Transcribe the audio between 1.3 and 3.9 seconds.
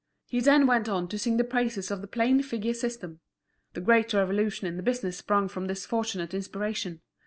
the praises of the plain figure system. The